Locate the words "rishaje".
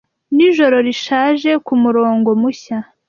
0.87-1.51